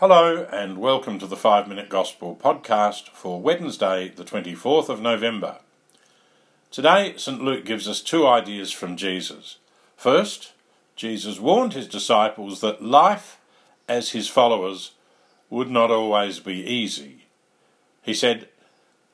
[0.00, 5.56] Hello, and welcome to the 5 Minute Gospel podcast for Wednesday, the 24th of November.
[6.70, 7.42] Today, St.
[7.42, 9.58] Luke gives us two ideas from Jesus.
[9.96, 10.52] First,
[10.94, 13.40] Jesus warned his disciples that life
[13.88, 14.92] as his followers
[15.50, 17.26] would not always be easy.
[18.00, 18.46] He said,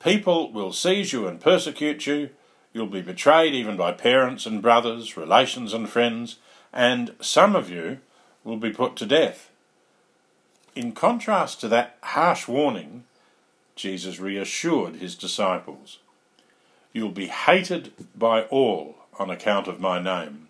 [0.03, 2.29] People will seize you and persecute you,
[2.75, 6.37] you'll be betrayed even by parents and brothers, relations and friends,
[6.75, 8.01] and some of you
[8.45, 9.49] will be put to death.
[10.75, 13.05] In contrast to that harsh warning,
[13.77, 15.99] Jesus reassured his disciples
[16.93, 20.49] You'll be hated by all on account of my name,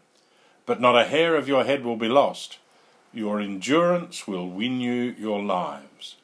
[0.66, 2.58] but not a hair of your head will be lost.
[3.14, 6.16] Your endurance will win you your lives.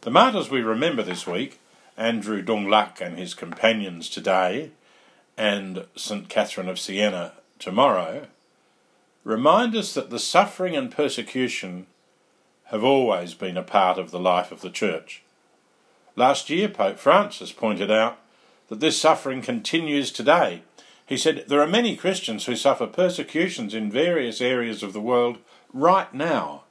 [0.00, 1.60] The martyrs we remember this week,
[1.98, 4.70] Andrew Dung Lac and his companions today,
[5.36, 6.28] and St.
[6.30, 8.26] Catherine of Siena tomorrow,
[9.22, 11.86] remind us that the suffering and persecution
[12.72, 15.22] have always been a part of the life of the Church.
[16.16, 18.18] Last year, Pope Francis pointed out
[18.68, 20.62] that this suffering continues today.
[21.04, 25.36] He said there are many Christians who suffer persecutions in various areas of the world
[25.74, 26.62] right now,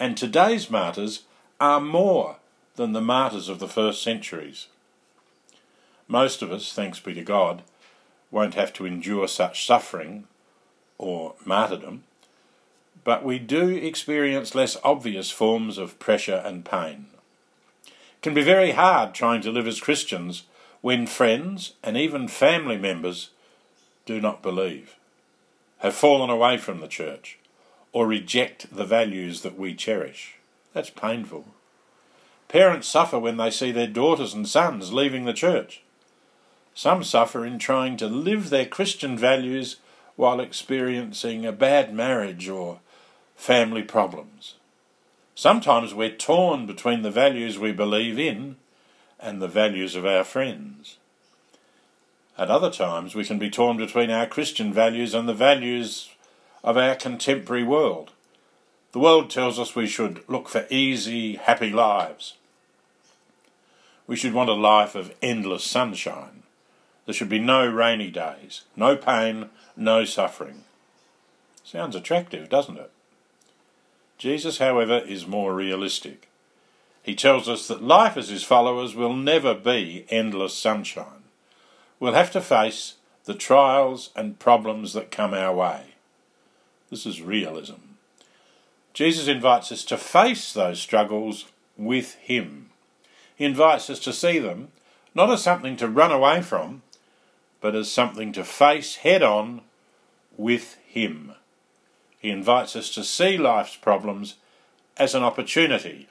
[0.00, 1.22] and today's martyrs
[1.60, 2.36] are more
[2.74, 4.66] than the martyrs of the first centuries.
[6.08, 7.62] Most of us, thanks be to God,
[8.32, 10.26] won't have to endure such suffering
[10.98, 12.02] or martyrdom
[13.06, 17.06] but we do experience less obvious forms of pressure and pain.
[17.86, 20.42] It can be very hard trying to live as Christians
[20.80, 23.30] when friends and even family members
[24.06, 24.96] do not believe,
[25.78, 27.38] have fallen away from the church,
[27.92, 30.34] or reject the values that we cherish.
[30.72, 31.44] That's painful.
[32.48, 35.80] Parents suffer when they see their daughters and sons leaving the church.
[36.74, 39.76] Some suffer in trying to live their Christian values
[40.16, 42.80] while experiencing a bad marriage or
[43.36, 44.54] family problems.
[45.34, 48.56] Sometimes we're torn between the values we believe in
[49.20, 50.96] and the values of our friends.
[52.38, 56.10] At other times, we can be torn between our Christian values and the values
[56.64, 58.10] of our contemporary world.
[58.92, 62.34] The world tells us we should look for easy, happy lives.
[64.06, 66.42] We should want a life of endless sunshine.
[67.04, 70.64] There should be no rainy days, no pain, no suffering.
[71.62, 72.90] Sounds attractive, doesn't it?
[74.18, 76.28] Jesus, however, is more realistic.
[77.02, 81.24] He tells us that life as his followers will never be endless sunshine.
[82.00, 82.94] We'll have to face
[83.24, 85.94] the trials and problems that come our way.
[86.90, 87.74] This is realism.
[88.94, 91.44] Jesus invites us to face those struggles
[91.76, 92.70] with him.
[93.34, 94.68] He invites us to see them
[95.14, 96.82] not as something to run away from,
[97.60, 99.62] but as something to face head on
[100.36, 101.32] with him.
[102.18, 104.36] He invites us to see life's problems
[104.96, 106.08] as an opportunity.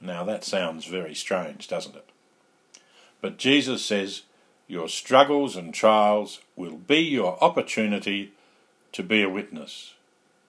[0.00, 2.08] Now that sounds very strange, doesn't it?
[3.20, 4.22] But Jesus says,
[4.66, 8.32] Your struggles and trials will be your opportunity
[8.92, 9.94] to be a witness.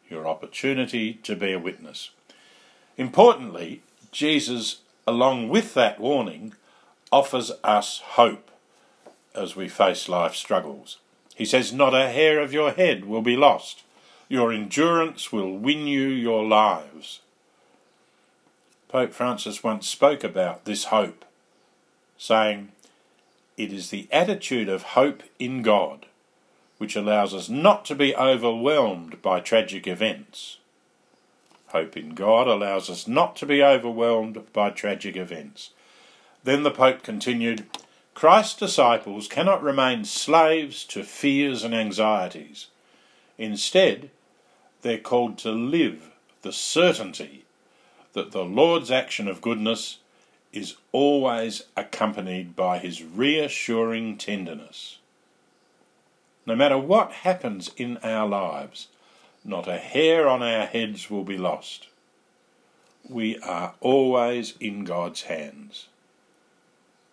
[0.09, 2.09] Your opportunity to be a witness.
[2.97, 6.53] Importantly, Jesus, along with that warning,
[7.11, 8.51] offers us hope
[9.35, 10.97] as we face life's struggles.
[11.35, 13.83] He says, Not a hair of your head will be lost.
[14.33, 17.21] Your endurance will win you your lives.
[18.87, 21.23] Pope Francis once spoke about this hope,
[22.17, 22.71] saying,
[23.57, 26.07] It is the attitude of hope in God
[26.79, 30.57] which allows us not to be overwhelmed by tragic events.
[31.67, 35.69] Hope in God allows us not to be overwhelmed by tragic events.
[36.43, 37.67] Then the Pope continued,
[38.15, 42.65] Christ's disciples cannot remain slaves to fears and anxieties.
[43.37, 44.09] Instead,
[44.83, 46.11] they're called to live
[46.43, 47.45] the certainty
[48.13, 49.97] that the Lord's action of goodness
[50.51, 54.99] is always accompanied by his reassuring tenderness.
[56.45, 58.87] No matter what happens in our lives,
[59.43, 61.87] not a hair on our heads will be lost.
[63.09, 65.87] We are always in God's hands.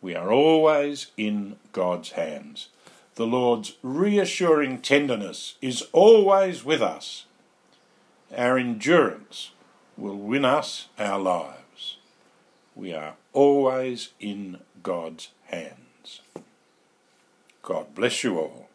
[0.02, 2.68] We are always in God's hands.
[3.14, 7.26] The Lord's reassuring tenderness is always with us
[8.36, 9.50] our endurance
[9.96, 11.98] will win us our lives.
[12.74, 16.22] We are always in God's hands.
[17.62, 18.69] God bless you all.